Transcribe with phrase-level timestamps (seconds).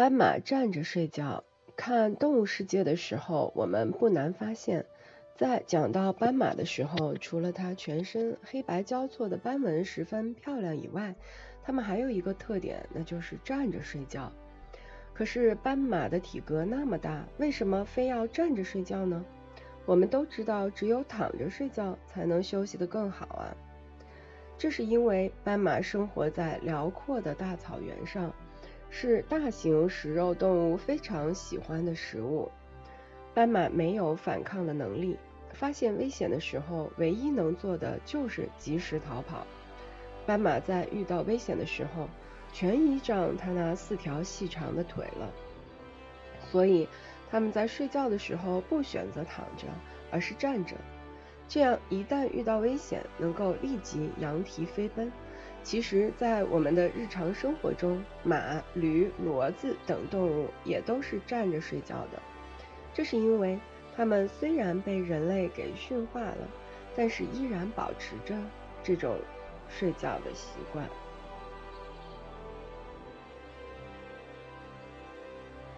[0.00, 1.44] 斑马站着睡觉。
[1.76, 4.86] 看动物世界的时候，我们不难发现，
[5.36, 11.14] 在讲到斑马的时候，除了它全身黑白交错的斑纹十分漂亮以外，
[11.62, 14.32] 它们还有一个特点，那就是站着睡觉。
[15.12, 19.22] 可是斑马的体格那么大，为什么非要站着睡觉呢？
[19.84, 23.54] 我们都知道，只有躺着睡觉才能休息得更好啊。
[24.56, 28.32] 这是因为斑马生活在辽阔的大草原上。
[28.90, 32.50] 是大型食肉动物非常喜欢的食物。
[33.32, 35.16] 斑马没有反抗的能力，
[35.52, 39.46] 发现危险的时候，唯一能做的就是及时逃跑。
[40.26, 42.08] 斑马在遇到危险的时候，
[42.52, 45.30] 全依仗它那四条细长的腿了。
[46.50, 46.88] 所以，
[47.30, 49.68] 它们在睡觉的时候不选择躺着，
[50.10, 50.74] 而是站着。
[51.48, 55.10] 这样，一旦遇到危险，能够立即扬蹄飞奔。
[55.62, 62.20] 其实，在我们的日常生活中，马、驴、骡子等动物也都是站着睡觉的。
[62.94, 63.58] 这是因为
[63.94, 66.48] 它们虽然被人类给驯化了，
[66.96, 68.34] 但是依然保持着
[68.82, 69.16] 这种
[69.68, 70.84] 睡觉的习惯。